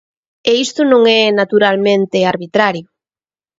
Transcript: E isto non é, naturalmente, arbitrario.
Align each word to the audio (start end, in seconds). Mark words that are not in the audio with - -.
E 0.49 0.51
isto 0.65 0.81
non 0.91 1.01
é, 1.21 1.23
naturalmente, 1.39 2.27
arbitrario. 2.33 2.85